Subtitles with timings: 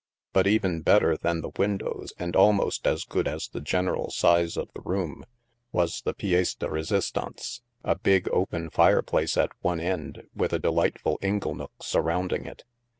[0.33, 4.67] But, even better than the windows and almost as good as the general size of
[4.73, 5.25] the room,
[5.71, 11.19] was the pi^ce de resistance— a big open fireplace at one end, with a delightful
[11.21, 12.63] inglenook surrounding it.